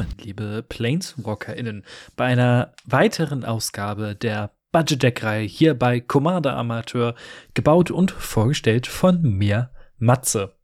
[0.00, 1.84] Willkommen, liebe PlaneswalkerInnen,
[2.16, 7.14] bei einer weiteren Ausgabe der Budget Deck-Reihe hier bei Commander Amateur,
[7.52, 10.54] gebaut und vorgestellt von mir, Matze.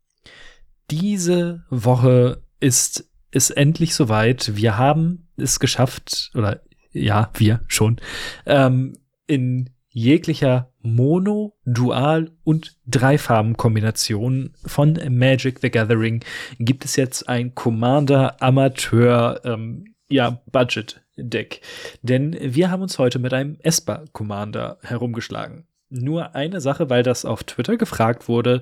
[0.91, 4.57] Diese Woche ist es endlich soweit.
[4.57, 8.01] Wir haben es geschafft, oder ja, wir schon,
[8.47, 8.97] ähm,
[9.27, 16.23] in jeglicher Mono, Dual und Dreifarbenkombination von Magic the Gathering
[16.59, 21.63] gibt es jetzt ein Commander Amateur ähm, ja, Budget Deck.
[22.03, 25.67] Denn wir haben uns heute mit einem Esper Commander herumgeschlagen.
[25.89, 28.61] Nur eine Sache, weil das auf Twitter gefragt wurde,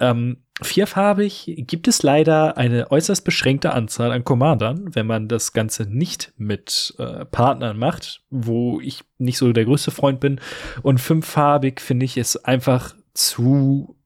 [0.00, 5.84] ähm, vierfarbig gibt es leider eine äußerst beschränkte Anzahl an Commandern, wenn man das Ganze
[5.84, 10.40] nicht mit äh, Partnern macht, wo ich nicht so der größte Freund bin.
[10.82, 13.96] Und fünffarbig finde ich es einfach zu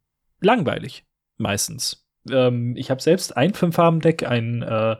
[0.40, 1.04] langweilig,
[1.38, 2.04] meistens.
[2.30, 4.96] Ähm, ich habe selbst ein Fünffarben-Deck, ein, äh,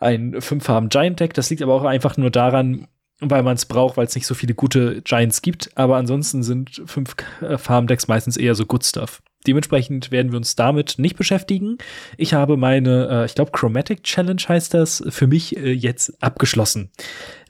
[0.00, 1.34] ein Fünffarben-Giant-Deck.
[1.34, 2.86] Das liegt aber auch einfach nur daran,
[3.20, 5.76] weil man es braucht, weil es nicht so viele gute Giants gibt.
[5.76, 9.22] Aber ansonsten sind fünf äh, Farm-Decks meistens eher so Good Stuff.
[9.46, 11.78] Dementsprechend werden wir uns damit nicht beschäftigen.
[12.16, 16.90] Ich habe meine, äh, ich glaube, Chromatic Challenge heißt das, für mich äh, jetzt abgeschlossen.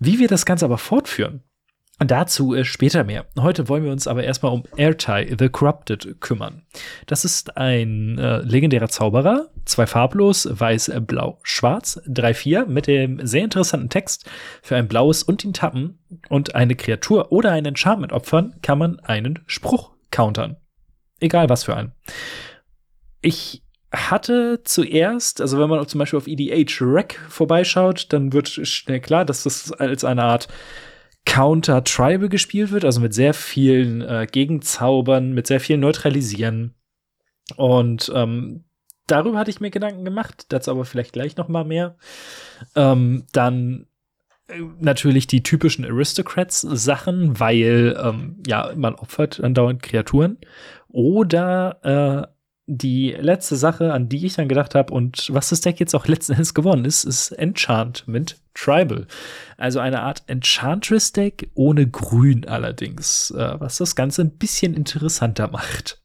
[0.00, 1.42] Wie wir das Ganze aber fortführen,
[1.98, 3.26] Dazu äh, später mehr.
[3.38, 6.62] Heute wollen wir uns aber erstmal um Airtie the Corrupted kümmern.
[7.06, 13.24] Das ist ein äh, legendärer Zauberer, zwei farblos, weiß, äh, blau, schwarz, 3-4 mit dem
[13.24, 14.28] sehr interessanten Text.
[14.62, 15.98] Für ein blaues und den Tappen
[16.28, 20.56] und eine Kreatur oder ein Enchantment opfern, kann man einen Spruch countern.
[21.22, 21.92] Egal was für einen.
[23.20, 29.00] Ich hatte zuerst, also wenn man zum Beispiel auf EDH Rec vorbeischaut, dann wird schnell
[29.00, 30.48] klar, dass das als eine Art
[31.24, 36.74] Counter-Tribal gespielt wird, also mit sehr vielen äh, Gegenzaubern, mit sehr vielen Neutralisieren.
[37.56, 38.64] Und ähm,
[39.06, 41.96] darüber hatte ich mir Gedanken gemacht, dazu aber vielleicht gleich noch mal mehr.
[42.74, 43.86] Ähm, dann
[44.80, 50.38] natürlich die typischen Aristocrats-Sachen, weil ähm, ja man opfert andauernd Kreaturen.
[50.88, 52.32] Oder äh,
[52.66, 56.06] die letzte Sache, an die ich dann gedacht habe und was das Deck jetzt auch
[56.08, 59.06] letzten Endes gewonnen ist, ist Enchantment Tribal.
[59.56, 66.02] Also eine Art Enchantress-Deck ohne Grün allerdings, äh, was das Ganze ein bisschen interessanter macht.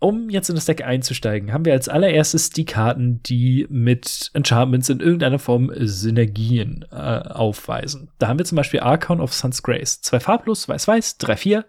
[0.00, 4.88] Um jetzt in das Deck einzusteigen, haben wir als allererstes die Karten, die mit Enchantments
[4.88, 8.10] in irgendeiner Form Synergien äh, aufweisen.
[8.18, 10.00] Da haben wir zum Beispiel Archon of Sun's Grace.
[10.00, 11.64] Zwei farblos, weiß-weiß, 3-4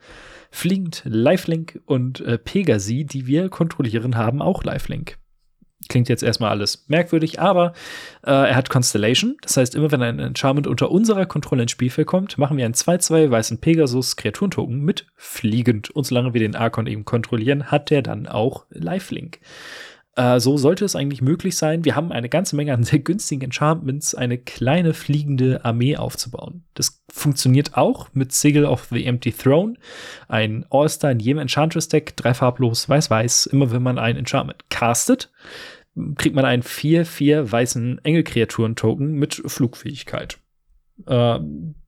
[0.52, 5.19] fliegend Lifelink und äh, Pegasi, die wir kontrollieren, haben auch Lifelink.
[5.88, 7.74] Klingt jetzt erstmal alles merkwürdig, aber
[8.24, 9.38] äh, er hat Constellation.
[9.42, 12.74] Das heißt, immer wenn ein Enchantment unter unserer Kontrolle ins Spielfeld kommt, machen wir einen
[12.74, 15.90] 2-2 weißen Pegasus Kreaturentoken mit fliegend.
[15.90, 19.40] Und solange wir den Archon eben kontrollieren, hat der dann auch Lifelink.
[20.20, 21.86] Äh, so sollte es eigentlich möglich sein.
[21.86, 26.66] Wir haben eine ganze Menge an sehr günstigen Enchantments, eine kleine fliegende Armee aufzubauen.
[26.74, 29.76] Das funktioniert auch mit Sigil of the Empty Throne.
[30.28, 33.46] Ein All-Star in jedem Enchantress-Deck, drei farblos, weiß-weiß.
[33.48, 35.32] Immer wenn man ein Enchantment castet,
[36.16, 40.38] kriegt man einen 4-4 weißen Engelkreaturen-Token mit Flugfähigkeit.
[41.08, 41.40] Uh,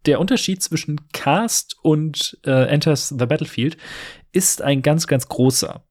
[0.05, 3.75] der Unterschied zwischen Cast und uh, Enters the Battlefield
[4.31, 5.83] ist ein ganz, ganz großer.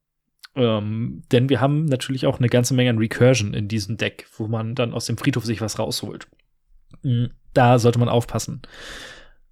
[0.55, 4.47] Ähm, denn wir haben natürlich auch eine ganze Menge an Recursion in diesem Deck, wo
[4.47, 6.27] man dann aus dem Friedhof sich was rausholt.
[7.03, 8.61] Hm, da sollte man aufpassen.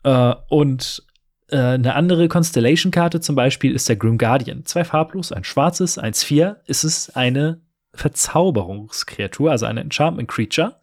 [0.04, 1.04] Äh, und
[1.50, 4.66] äh, eine andere Constellation-Karte zum Beispiel ist der Grim Guardian.
[4.66, 6.62] Zwei farblos, ein schwarzes, eins vier.
[6.66, 7.62] Ist es eine
[7.94, 10.80] Verzauberungskreatur, also eine Enchantment Creature.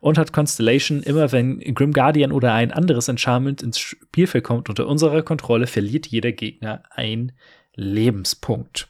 [0.00, 4.86] Und hat Constellation immer, wenn Grim Guardian oder ein anderes Enchantment ins Spielfeld kommt unter
[4.86, 7.32] unserer Kontrolle, verliert jeder Gegner ein
[7.74, 8.88] Lebenspunkt.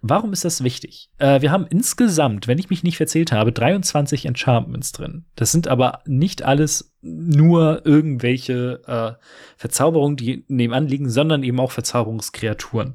[0.00, 1.10] Warum ist das wichtig?
[1.18, 5.24] Äh, wir haben insgesamt, wenn ich mich nicht verzählt habe, 23 Enchantments drin.
[5.34, 9.22] Das sind aber nicht alles nur irgendwelche äh,
[9.56, 12.94] Verzauberungen, die nebenan liegen, sondern eben auch Verzauberungskreaturen.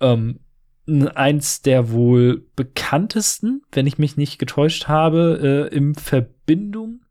[0.00, 0.40] Ähm,
[0.86, 7.03] eins der wohl bekanntesten, wenn ich mich nicht getäuscht habe, äh, in Verbindung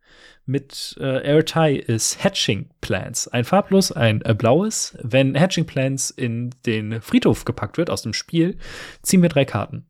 [0.46, 3.28] mit äh, Airtie ist Hatching Plants.
[3.28, 4.98] Ein farblos, ein äh, blaues.
[5.02, 8.58] Wenn Hatching Plants in den Friedhof gepackt wird aus dem Spiel,
[9.02, 9.86] ziehen wir drei Karten.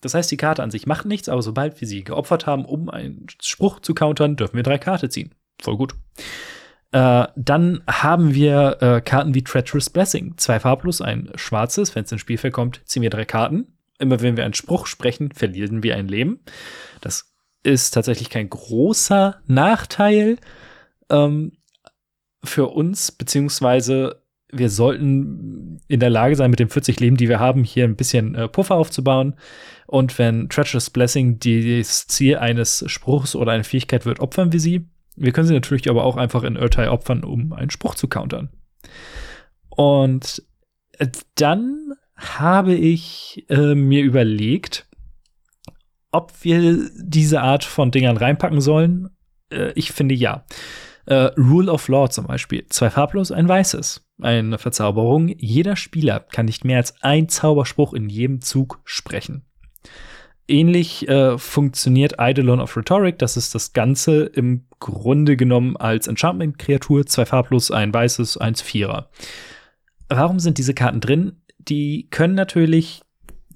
[0.00, 2.88] Das heißt, die Karte an sich macht nichts, aber sobald wir sie geopfert haben, um
[2.88, 5.34] einen Spruch zu countern, dürfen wir drei Karten ziehen.
[5.60, 5.94] Voll gut.
[6.92, 10.34] Äh, dann haben wir äh, Karten wie Treacherous Blessing.
[10.36, 11.94] Zwei farblos, ein schwarzes.
[11.94, 13.66] Wenn es ins Spielfeld kommt, ziehen wir drei Karten.
[13.98, 16.40] Immer wenn wir einen Spruch sprechen, verlieren wir ein Leben.
[17.02, 17.29] Das
[17.62, 20.38] ist tatsächlich kein großer Nachteil
[21.10, 21.52] ähm,
[22.42, 24.22] für uns, beziehungsweise
[24.52, 27.96] wir sollten in der Lage sein, mit den 40 Leben, die wir haben, hier ein
[27.96, 29.36] bisschen äh, Puffer aufzubauen.
[29.86, 34.88] Und wenn Treacherous Blessing das Ziel eines Spruchs oder eine Fähigkeit wird, opfern wir sie.
[35.16, 38.50] Wir können sie natürlich aber auch einfach in Urtai opfern, um einen Spruch zu countern.
[39.68, 40.42] Und
[40.98, 44.86] äh, dann habe ich äh, mir überlegt,
[46.12, 49.10] ob wir diese Art von Dingern reinpacken sollen.
[49.52, 50.44] Äh, ich finde ja.
[51.06, 52.66] Äh, Rule of Law zum Beispiel.
[52.68, 54.06] Zwei farblos, ein weißes.
[54.20, 55.28] Eine Verzauberung.
[55.38, 59.42] Jeder Spieler kann nicht mehr als ein Zauberspruch in jedem Zug sprechen.
[60.46, 63.18] Ähnlich äh, funktioniert Eidolon of Rhetoric.
[63.18, 67.06] Das ist das Ganze im Grunde genommen als Enchantment-Kreatur.
[67.06, 69.10] Zwei farblos, ein weißes, eins Vierer.
[70.08, 71.40] Warum sind diese Karten drin?
[71.58, 73.02] Die können natürlich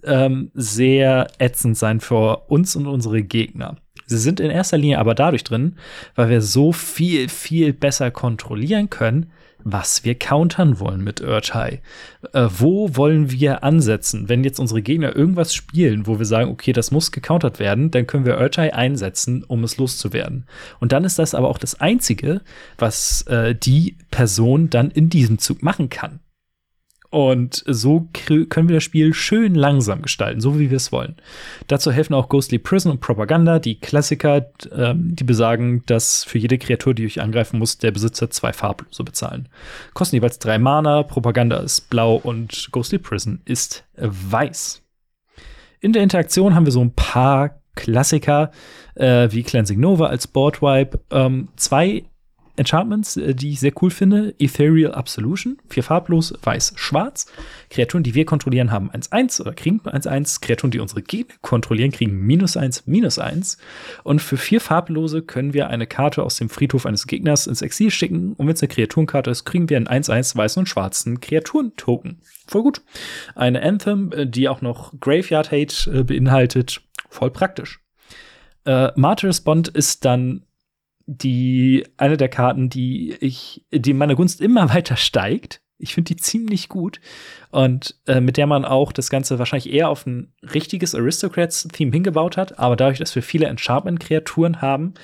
[0.06, 3.76] ähm, sehr ätzend sein für uns und unsere Gegner.
[4.06, 5.76] Sie sind in erster Linie aber dadurch drin,
[6.14, 9.30] weil wir so viel, viel besser kontrollieren können,
[9.64, 11.80] was wir countern wollen mit Urtai.
[12.32, 14.28] Äh, wo wollen wir ansetzen?
[14.28, 18.06] Wenn jetzt unsere Gegner irgendwas spielen, wo wir sagen, okay, das muss gecountert werden, dann
[18.06, 20.46] können wir Urtai einsetzen, um es loszuwerden.
[20.80, 22.42] Und dann ist das aber auch das Einzige,
[22.76, 26.20] was äh, die Person dann in diesem Zug machen kann.
[27.14, 31.14] Und so können wir das Spiel schön langsam gestalten, so wie wir es wollen.
[31.68, 36.58] Dazu helfen auch Ghostly Prison und Propaganda, die Klassiker, ähm, die besagen, dass für jede
[36.58, 39.48] Kreatur, die euch angreifen muss, der Besitzer zwei Farblose bezahlen.
[39.92, 44.82] Kosten jeweils drei Mana, Propaganda ist blau und Ghostly Prison ist weiß.
[45.78, 48.50] In der Interaktion haben wir so ein paar Klassiker
[48.96, 52.02] äh, wie Cleansing Nova als Boardwipe, ähm, zwei
[52.56, 54.34] Enchantments, äh, die ich sehr cool finde.
[54.38, 57.26] Ethereal Absolution, vier farblos, weiß, schwarz.
[57.70, 60.40] Kreaturen, die wir kontrollieren, haben 1-1 oder kriegen 1-1.
[60.40, 63.58] Kreaturen, die unsere Gegner kontrollieren, kriegen minus 1, minus 1.
[64.02, 67.90] Und für vier farblose können wir eine Karte aus dem Friedhof eines Gegners ins Exil
[67.90, 68.34] schicken.
[68.34, 72.20] Und wenn es eine Kreaturenkarte ist, kriegen wir einen 1-1 weißen und schwarzen Kreaturentoken.
[72.46, 72.82] Voll gut.
[73.34, 76.82] Eine Anthem, äh, die auch noch Graveyard Hate äh, beinhaltet.
[77.08, 77.80] Voll praktisch.
[78.64, 80.42] Äh, Martyr's Bond ist dann
[81.06, 85.60] die eine der Karten, die ich, die in meiner Gunst immer weiter steigt.
[85.76, 87.00] Ich finde die ziemlich gut
[87.50, 92.36] und äh, mit der man auch das Ganze wahrscheinlich eher auf ein richtiges Aristocrats-Theme hingebaut
[92.36, 92.58] hat.
[92.58, 94.94] Aber dadurch, dass wir viele Enchantment-Kreaturen haben,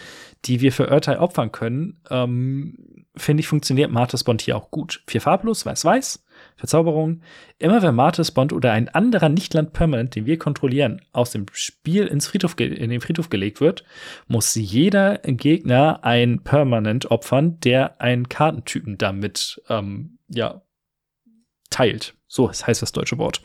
[0.44, 5.02] die wir für Urtai opfern können, ähm, finde ich, funktioniert Martis Bond hier auch gut.
[5.06, 6.24] Vier farblos, weiß-weiß.
[6.60, 7.22] Verzauberung.
[7.58, 12.26] Immer wenn Martis Bond oder ein anderer Nichtland-Permanent, den wir kontrollieren, aus dem Spiel ins
[12.26, 13.82] Friedhof in den Friedhof gelegt wird,
[14.28, 20.60] muss jeder Gegner ein Permanent opfern, der einen Kartentypen damit ähm, ja,
[21.70, 22.14] teilt.
[22.28, 23.40] So heißt das deutsche Wort.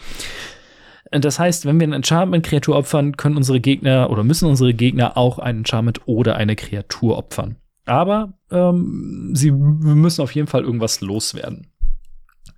[1.12, 5.40] Das heißt, wenn wir eine Enchantment-Kreatur opfern, können unsere Gegner oder müssen unsere Gegner auch
[5.40, 7.56] einen Enchantment oder eine Kreatur opfern.
[7.86, 11.72] Aber ähm, sie müssen auf jeden Fall irgendwas loswerden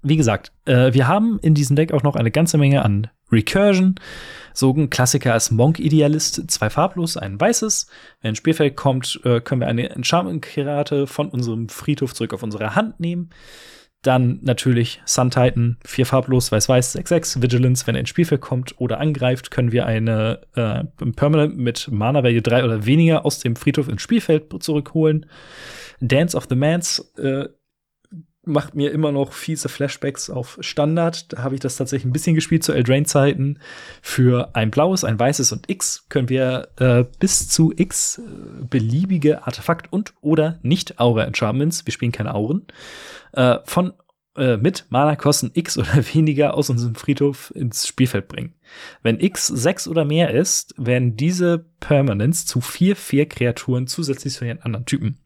[0.02, 3.96] wie gesagt, äh, wir haben in diesem Deck auch noch eine ganze Menge an Recursion.
[4.54, 7.88] So ein Klassiker als Monk Idealist, zwei farblos, ein weißes.
[8.22, 12.76] Wenn ein Spielfeld kommt, äh, können wir eine Enchantment-Karte von unserem Friedhof zurück auf unsere
[12.76, 13.30] Hand nehmen.
[14.04, 17.88] Dann natürlich Sun Titan, vier farblos, weiß-weiß, 6-6, Vigilance.
[17.88, 22.42] Wenn er ins Spielfeld kommt oder angreift, können wir eine äh, Permanent mit Mana Value
[22.42, 25.26] 3 oder weniger aus dem Friedhof ins Spielfeld zurückholen.
[26.00, 27.50] Dance of the Mans äh,
[28.48, 31.34] macht mir immer noch fiese Flashbacks auf Standard.
[31.34, 33.60] Da habe ich das tatsächlich ein bisschen gespielt zu Eldraine-Zeiten.
[34.02, 38.22] Für ein blaues, ein weißes und X können wir äh, bis zu X äh,
[38.70, 42.66] beliebige Artefakt- und oder Nicht-Aura-Enchantments, wir spielen keine Auren,
[43.34, 43.94] äh, von
[44.38, 48.54] äh, mit Mana-Kosten X oder weniger aus unserem Friedhof ins Spielfeld bringen.
[49.02, 54.46] Wenn X 6 oder mehr ist, werden diese Permanents zu vier, vier Kreaturen zusätzlich zu
[54.46, 55.18] den anderen Typen.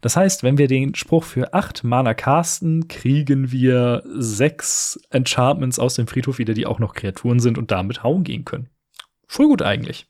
[0.00, 5.94] Das heißt, wenn wir den Spruch für acht Mana casten, kriegen wir sechs Enchantments aus
[5.94, 8.68] dem Friedhof wieder, die auch noch Kreaturen sind und damit hauen gehen können.
[9.26, 10.06] Voll gut eigentlich.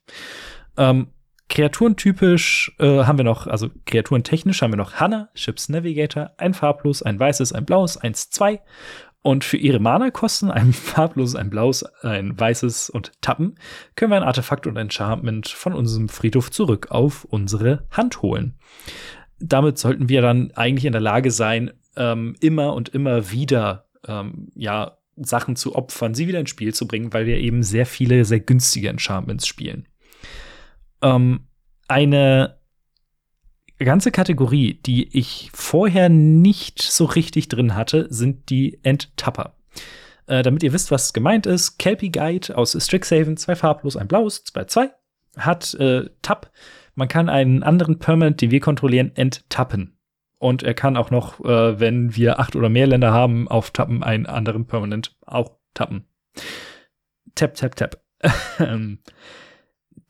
[0.77, 1.09] Ähm,
[1.49, 7.03] Kreaturentypisch äh, haben wir noch, also kreaturentechnisch haben wir noch Hanna, Ships Navigator, ein farblos,
[7.03, 8.63] ein weißes, ein blaues, eins, zwei.
[9.23, 13.57] Und für ihre Mana-Kosten, ein farbloses, ein blaues, ein weißes und Tappen,
[13.95, 18.59] können wir ein Artefakt und Enchantment von unserem Friedhof zurück auf unsere Hand holen
[19.39, 24.49] damit sollten wir dann eigentlich in der Lage sein, ähm, immer und immer wieder ähm,
[24.55, 28.25] ja Sachen zu opfern, sie wieder ins Spiel zu bringen, weil wir eben sehr viele
[28.25, 29.89] sehr günstige Enchantments spielen.
[31.03, 31.47] Ähm,
[31.89, 32.59] eine
[33.79, 39.55] ganze Kategorie, die ich vorher nicht so richtig drin hatte, sind die Enttapper.
[40.27, 44.45] Äh, damit ihr wisst, was gemeint ist, Kelpie Guide aus Strixhaven, zwei farblos, ein blaues,
[44.45, 44.91] zwei, zwei,
[45.37, 46.51] hat äh, Tapp.
[46.97, 49.97] Man kann einen anderen Permanent, den wir kontrollieren, enttappen.
[50.39, 54.03] Und er kann auch noch, äh, wenn wir acht oder mehr Länder haben, auf Tappen
[54.03, 56.07] einen anderen Permanent auch tappen.
[57.35, 58.03] Tap, tap, tap.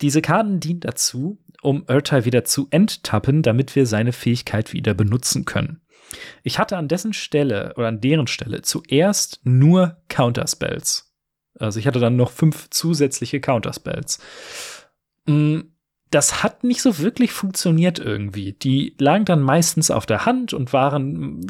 [0.01, 5.45] Diese Karten dienen dazu, um Urtai wieder zu enttappen, damit wir seine Fähigkeit wieder benutzen
[5.45, 5.81] können.
[6.43, 11.13] Ich hatte an dessen Stelle oder an deren Stelle zuerst nur Counterspells.
[11.59, 14.21] Also ich hatte dann noch fünf zusätzliche Counterspells.
[15.27, 15.61] Mm,
[16.11, 18.53] das hat nicht so wirklich funktioniert irgendwie.
[18.53, 21.45] Die lagen dann meistens auf der Hand und waren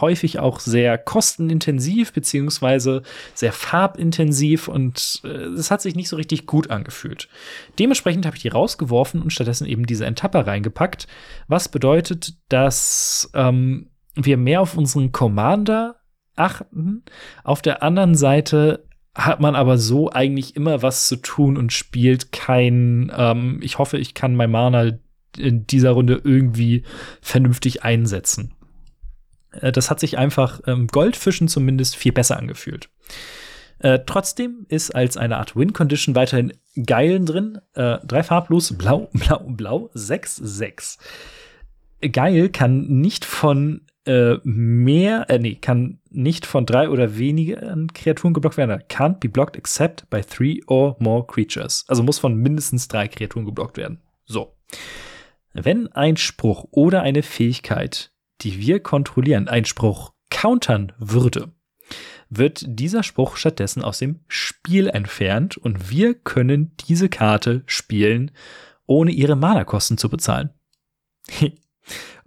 [0.00, 3.02] häufig auch sehr kostenintensiv beziehungsweise
[3.34, 7.28] sehr farbintensiv und es äh, hat sich nicht so richtig gut angefühlt.
[7.78, 11.06] Dementsprechend habe ich die rausgeworfen und stattdessen eben diese Enttapper reingepackt,
[11.46, 15.96] was bedeutet, dass ähm, wir mehr auf unseren Commander
[16.36, 17.04] achten.
[17.44, 22.32] Auf der anderen Seite hat man aber so eigentlich immer was zu tun und spielt
[22.32, 24.98] kein, ähm, ich hoffe, ich kann mein Mana
[25.36, 26.84] in dieser Runde irgendwie
[27.20, 28.54] vernünftig einsetzen.
[29.52, 32.88] Äh, das hat sich einfach ähm, Goldfischen zumindest viel besser angefühlt.
[33.80, 36.52] Äh, trotzdem ist als eine Art Win-Condition weiterhin
[36.84, 37.58] Geilen drin.
[37.74, 40.98] Äh, drei farblos, blau, blau, blau, sechs, sechs.
[42.00, 48.34] Geil kann nicht von äh, mehr, äh, nee, kann nicht von drei oder weniger Kreaturen
[48.34, 48.82] geblockt werden.
[48.88, 51.84] Can't be blocked except by three or more creatures.
[51.88, 54.00] Also muss von mindestens drei Kreaturen geblockt werden.
[54.24, 54.56] So.
[55.52, 61.52] Wenn ein Spruch oder eine Fähigkeit, die wir kontrollieren, ein Spruch countern würde,
[62.30, 68.30] wird dieser Spruch stattdessen aus dem Spiel entfernt und wir können diese Karte spielen,
[68.86, 70.50] ohne ihre Mana-Kosten zu bezahlen.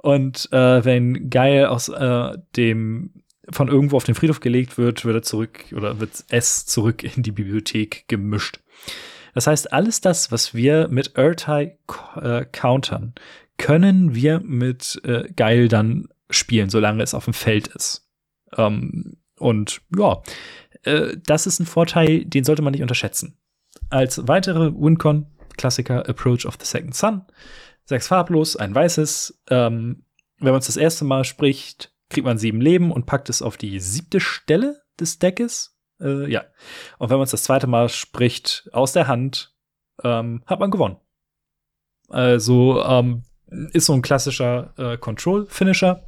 [0.04, 5.16] Und äh, wenn Geil aus äh, dem von irgendwo auf den Friedhof gelegt wird, wird
[5.16, 8.60] er zurück oder wird es zurück in die Bibliothek gemischt.
[9.34, 11.78] Das heißt, alles das, was wir mit Urtai
[12.22, 13.14] äh, countern,
[13.58, 18.06] können wir mit äh, Geil dann spielen, solange es auf dem Feld ist.
[18.58, 20.22] Ähm, und ja,
[20.84, 23.38] äh, das ist ein Vorteil, den sollte man nicht unterschätzen.
[23.90, 27.22] Als weitere Wincon-Klassiker Approach of the Second Sun
[27.86, 29.42] sechs farblos, ein weißes.
[29.50, 30.06] Ähm,
[30.40, 33.58] wenn man es das erste Mal spricht, kriegt man sieben Leben und packt es auf
[33.58, 35.78] die siebte Stelle des Deckes.
[36.02, 36.44] Äh, ja.
[36.98, 39.56] Und wenn man es das zweite Mal spricht, aus der Hand,
[40.04, 40.98] ähm, hat man gewonnen.
[42.10, 43.24] Also ähm,
[43.72, 46.04] ist so ein klassischer äh, Control-Finisher.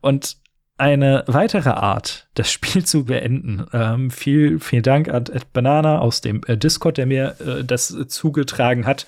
[0.00, 0.36] Und
[0.76, 3.66] eine weitere Art, das Spiel zu beenden.
[3.72, 7.94] Ähm, viel, vielen Dank an Ed Banana aus dem äh, Discord, der mir äh, das
[8.08, 9.06] zugetragen hat.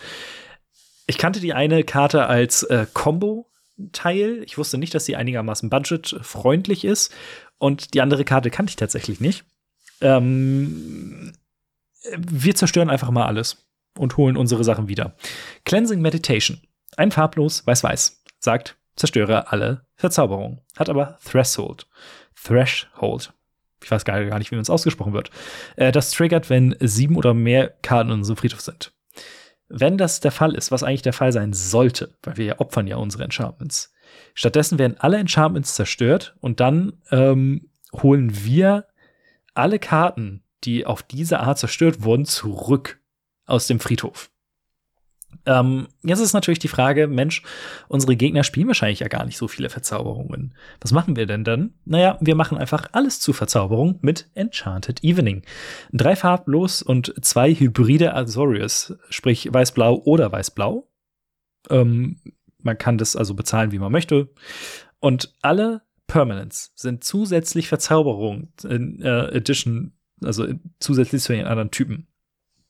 [1.07, 4.43] Ich kannte die eine Karte als äh, Combo-Teil.
[4.45, 7.15] Ich wusste nicht, dass sie einigermaßen budgetfreundlich ist.
[7.59, 9.45] Und die andere Karte kannte ich tatsächlich nicht.
[10.01, 11.33] Ähm,
[12.17, 15.15] wir zerstören einfach mal alles und holen unsere Sachen wieder.
[15.65, 16.61] Cleansing Meditation.
[16.97, 18.23] Ein farblos, weiß-weiß.
[18.39, 20.61] Sagt, zerstöre alle Verzauberungen.
[20.77, 21.87] Hat aber Threshold.
[22.35, 23.33] Threshold.
[23.83, 25.31] Ich weiß gar nicht, wie man es ausgesprochen wird.
[25.77, 28.93] Äh, das triggert, wenn sieben oder mehr Karten in unserem Friedhof sind.
[29.68, 32.87] Wenn das der Fall ist, was eigentlich der Fall sein sollte, weil wir ja opfern
[32.87, 33.92] ja unsere Enchantments,
[34.35, 38.87] stattdessen werden alle Enchantments zerstört und dann ähm, holen wir
[39.54, 43.00] alle Karten, die auf diese Art zerstört wurden, zurück
[43.46, 44.30] aus dem Friedhof.
[45.45, 47.43] Ähm, jetzt ist natürlich die Frage, Mensch,
[47.88, 50.55] unsere Gegner spielen wahrscheinlich ja gar nicht so viele Verzauberungen.
[50.81, 51.75] Was machen wir denn dann?
[51.85, 55.43] Naja, wir machen einfach alles zu Verzauberung mit Enchanted Evening.
[55.93, 60.88] Drei farblos und zwei hybride Azorius, sprich weiß-blau oder weiß-blau.
[61.71, 62.21] Ähm,
[62.62, 64.28] man kann das also bezahlen, wie man möchte.
[65.00, 70.47] Und alle Permanents sind zusätzlich Verzauberungen in äh, Addition, also
[70.78, 72.07] zusätzlich zu den anderen Typen.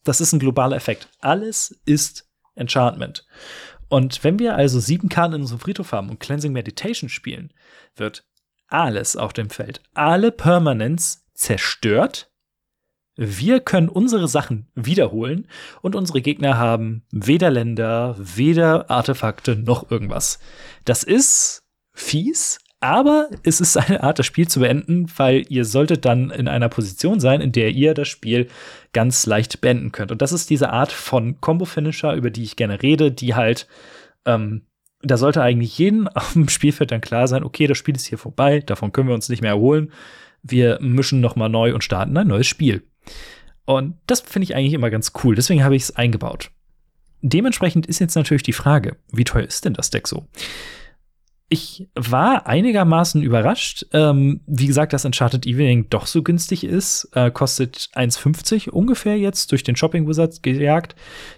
[0.03, 1.09] Das ist ein globaler Effekt.
[1.19, 2.26] Alles ist
[2.57, 3.25] Enchantment.
[3.89, 7.53] Und wenn wir also sieben Karten in unserem Friedhof haben und Cleansing Meditation spielen,
[7.95, 8.25] wird
[8.67, 12.31] alles auf dem Feld, alle Permanents zerstört.
[13.15, 15.47] Wir können unsere Sachen wiederholen
[15.81, 20.39] und unsere Gegner haben weder Länder, weder Artefakte noch irgendwas.
[20.85, 26.05] Das ist fies, aber es ist eine Art, das Spiel zu beenden, weil ihr solltet
[26.05, 28.47] dann in einer Position sein, in der ihr das Spiel
[28.93, 30.11] ganz leicht beenden könnt.
[30.11, 33.67] Und das ist diese Art von Combo-Finisher, über die ich gerne rede, die halt,
[34.25, 34.61] ähm,
[35.01, 38.19] da sollte eigentlich jeden auf dem Spielfeld dann klar sein, okay, das Spiel ist hier
[38.19, 39.91] vorbei, davon können wir uns nicht mehr erholen.
[40.43, 42.83] Wir mischen noch mal neu und starten ein neues Spiel.
[43.65, 45.35] Und das finde ich eigentlich immer ganz cool.
[45.35, 46.51] Deswegen habe ich es eingebaut.
[47.21, 50.27] Dementsprechend ist jetzt natürlich die Frage, wie teuer ist denn das Deck so?
[51.49, 53.85] Ich war einigermaßen überrascht.
[53.93, 57.09] Ähm, wie gesagt, dass Uncharted Evening doch so günstig ist.
[57.13, 60.95] Äh, kostet 1,50 ungefähr jetzt durch den Shopping Wizard gejagt.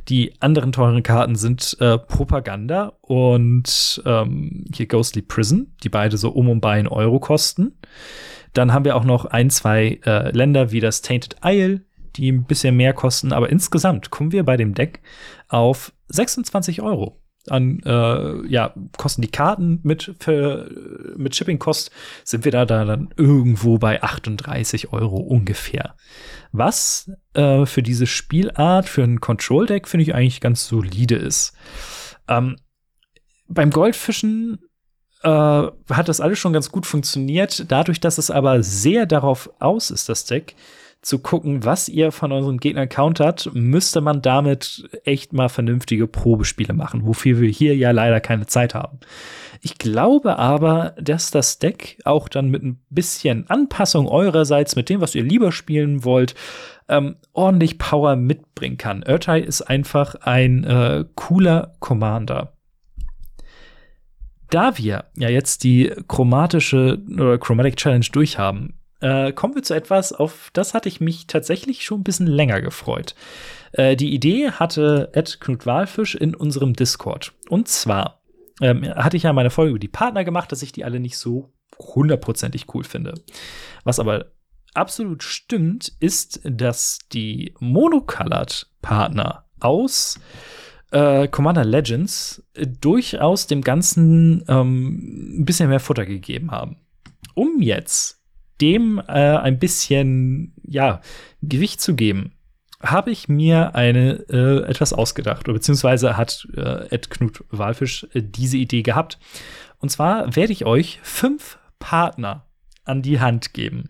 [0.08, 6.32] Die anderen teuren Karten sind äh, Propaganda und ähm, hier Ghostly Prison, die beide so
[6.32, 7.78] um und bei einen Euro kosten.
[8.54, 11.82] Dann haben wir auch noch ein, zwei äh, Länder wie das Tainted Isle,
[12.16, 13.32] die ein bisschen mehr kosten.
[13.32, 15.02] Aber insgesamt kommen wir bei dem Deck
[15.50, 20.70] auf 26 Euro an äh, ja, kosten die Karten mit, für,
[21.16, 21.92] mit Shipping-Kost,
[22.24, 25.96] sind wir da, da dann irgendwo bei 38 Euro ungefähr.
[26.52, 31.54] Was äh, für diese Spielart, für ein Control-Deck, finde ich eigentlich ganz solide ist.
[32.28, 32.58] Ähm,
[33.48, 34.60] beim Goldfischen
[35.24, 37.72] äh, hat das alles schon ganz gut funktioniert.
[37.72, 40.56] Dadurch, dass es aber sehr darauf aus ist, das Deck,
[41.02, 46.74] zu gucken, was ihr von euren Gegnern countert, müsste man damit echt mal vernünftige Probespiele
[46.74, 49.00] machen, wofür wir hier ja leider keine Zeit haben.
[49.62, 55.02] Ich glaube aber, dass das Deck auch dann mit ein bisschen Anpassung eurerseits, mit dem,
[55.02, 56.36] was ihr lieber spielen wollt,
[56.90, 59.04] ähm, ordentlich Power mitbringen kann.
[59.08, 62.54] Urtai ist einfach ein äh, cooler Commander.
[64.50, 70.14] Da wir ja jetzt die chromatische oder Chromatic Challenge durchhaben, äh, kommen wir zu etwas,
[70.14, 73.16] auf das hatte ich mich tatsächlich schon ein bisschen länger gefreut.
[73.72, 77.34] Äh, die Idee hatte Ed Knut Walfisch in unserem Discord.
[77.50, 78.22] Und zwar
[78.62, 81.18] ähm, hatte ich ja meine Folge über die Partner gemacht, dass ich die alle nicht
[81.18, 83.14] so hundertprozentig cool finde.
[83.84, 84.32] Was aber
[84.74, 90.20] absolut stimmt, ist, dass die Monocolored Partner aus
[90.92, 96.78] äh, Commander Legends äh, durchaus dem Ganzen ähm, ein bisschen mehr Futter gegeben haben.
[97.36, 98.19] Um jetzt
[98.62, 101.02] dem äh, ein bisschen ja
[101.42, 102.34] Gewicht zu geben,
[102.82, 108.22] habe ich mir eine äh, etwas ausgedacht, oder beziehungsweise hat äh, Ed Knut Walfisch äh,
[108.22, 109.20] diese Idee gehabt.
[109.80, 112.46] Und zwar werde ich euch fünf Partner
[112.86, 113.90] an die Hand geben.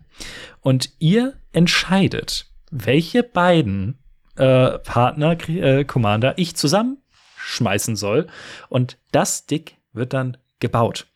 [0.60, 3.98] Und ihr entscheidet, welche beiden
[4.36, 8.26] äh, Partner, äh, Commander ich zusammenschmeißen soll.
[8.68, 11.06] Und das Dick wird dann gebaut.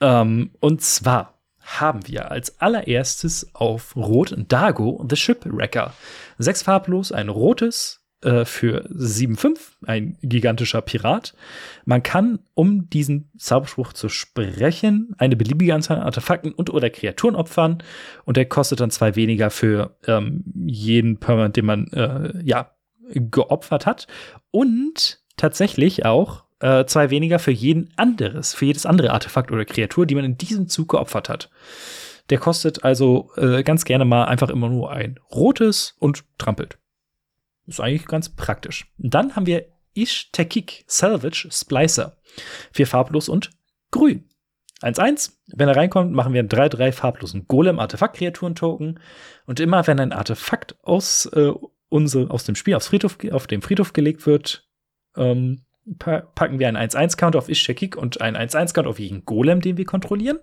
[0.00, 1.31] Ähm, und zwar
[1.62, 5.94] haben wir als allererstes auf Rot Dago the Shipwrecker.
[6.38, 11.34] Sechs farblos, ein rotes äh, für 7,5, ein gigantischer Pirat.
[11.84, 17.34] Man kann, um diesen Zauberspruch zu sprechen, eine beliebige Anzahl an Artefakten und oder Kreaturen
[17.34, 17.82] opfern
[18.24, 22.70] und der kostet dann zwei weniger für ähm, jeden Permanent, den man äh, ja
[23.12, 24.06] geopfert hat.
[24.50, 30.06] Und tatsächlich auch äh, zwei weniger für jeden anderes, für jedes andere Artefakt oder Kreatur,
[30.06, 31.50] die man in diesem Zug geopfert hat.
[32.30, 36.78] Der kostet also äh, ganz gerne mal einfach immer nur ein rotes und trampelt.
[37.66, 38.86] Ist eigentlich ganz praktisch.
[38.96, 42.16] Dann haben wir Ishtekik Salvage Splicer.
[42.72, 43.50] Vier farblos und
[43.90, 44.28] grün.
[44.82, 45.32] 1-1.
[45.48, 49.00] Wenn er reinkommt, machen wir einen 3-3 farblosen Golem Artefakt-Kreaturen-Token.
[49.46, 51.52] Und immer wenn ein Artefakt aus, äh,
[51.88, 54.68] unsere, aus dem Spiel aufs Friedhof, auf dem Friedhof gelegt wird,
[55.16, 55.64] ähm,
[55.98, 60.38] packen wir einen 1-1-Count auf Ishtekik und einen 1-1-Count auf jeden Golem, den wir kontrollieren.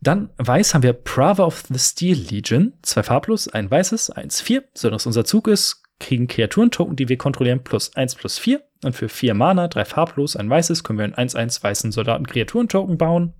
[0.00, 4.62] Dann weiß haben wir Prava of the Steel Legion, zwei farblos, ein weißes, 1-4.
[4.74, 8.62] So dass unser Zug ist, kriegen Kreaturen-Token, die wir kontrollieren, plus 1 plus 4.
[8.84, 13.34] Und für 4 Mana, drei farblos, ein weißes, können wir einen 1-1 weißen Soldaten-Kreaturen-Token bauen.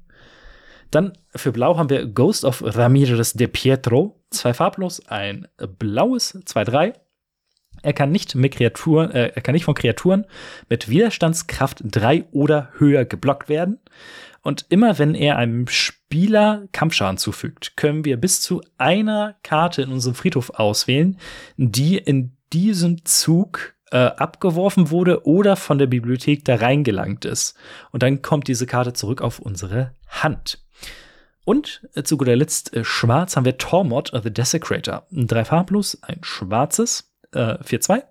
[0.91, 5.47] Dann für Blau haben wir Ghost of Ramirez de Pietro, zwei farblos, ein
[5.79, 6.95] blaues, 2-3.
[7.83, 10.27] Er kann nicht mit Kreaturen, äh, er kann nicht von Kreaturen
[10.69, 13.79] mit Widerstandskraft 3 oder höher geblockt werden.
[14.43, 19.93] Und immer wenn er einem Spieler Kampfschaden zufügt, können wir bis zu einer Karte in
[19.93, 21.19] unserem Friedhof auswählen,
[21.57, 27.57] die in diesem Zug äh, abgeworfen wurde oder von der Bibliothek da reingelangt ist.
[27.91, 30.65] Und dann kommt diese Karte zurück auf unsere Hand.
[31.45, 35.07] Und äh, zu guter Letzt äh, schwarz haben wir Tormod, The Desecrator.
[35.11, 38.03] Drei farblos, ein schwarzes äh, 4-2.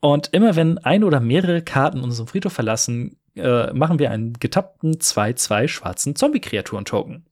[0.00, 4.98] Und immer wenn ein oder mehrere Karten unseren Friedhof verlassen, äh, machen wir einen getappten
[4.98, 7.24] 2-2 schwarzen Zombie-Kreaturen-Token.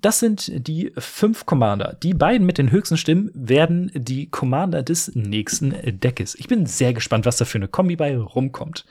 [0.00, 1.96] Das sind die fünf Commander.
[2.02, 6.34] Die beiden mit den höchsten Stimmen werden die Commander des nächsten Deckes.
[6.36, 8.84] Ich bin sehr gespannt, was da für eine Kombi bei rumkommt.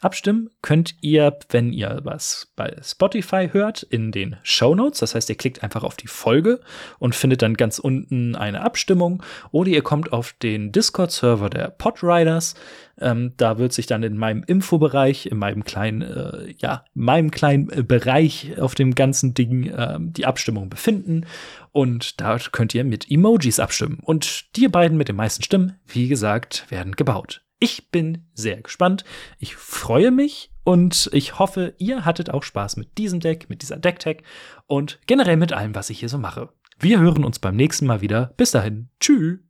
[0.00, 5.00] Abstimmen könnt ihr, wenn ihr was bei Spotify hört, in den Show Notes.
[5.00, 6.60] Das heißt, ihr klickt einfach auf die Folge
[6.98, 9.22] und findet dann ganz unten eine Abstimmung.
[9.52, 12.54] Oder ihr kommt auf den Discord-Server der Podriders.
[13.00, 17.70] Ähm, da wird sich dann in meinem Infobereich, in meinem kleinen, äh, ja, meinem kleinen
[17.70, 21.26] äh, Bereich auf dem ganzen Ding äh, die Abstimmung befinden.
[21.72, 23.98] Und da könnt ihr mit Emojis abstimmen.
[24.02, 27.42] Und die beiden mit den meisten Stimmen, wie gesagt, werden gebaut.
[27.58, 29.04] Ich bin sehr gespannt.
[29.38, 33.76] Ich freue mich und ich hoffe, ihr hattet auch Spaß mit diesem Deck, mit dieser
[33.76, 34.22] Decktech
[34.66, 36.48] und generell mit allem, was ich hier so mache.
[36.78, 38.32] Wir hören uns beim nächsten Mal wieder.
[38.38, 38.88] Bis dahin.
[38.98, 39.49] Tschüss.